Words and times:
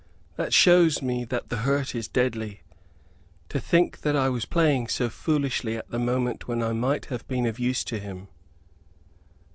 That 0.35 0.51
shows 0.51 1.03
me 1.03 1.25
that 1.25 1.49
the 1.49 1.57
hurt 1.57 1.93
is 1.93 2.07
deadly. 2.07 2.61
To 3.49 3.59
think 3.59 3.99
that 4.01 4.15
I 4.15 4.29
was 4.29 4.45
playing 4.45 4.87
so 4.87 5.09
foolishly 5.09 5.77
at 5.77 5.91
the 5.91 5.99
moment 5.99 6.47
when 6.47 6.63
I 6.63 6.73
might 6.73 7.05
have 7.13 7.27
been 7.27 7.45
of 7.45 7.59
use 7.59 7.83
to 7.83 7.99
him!" 7.99 8.27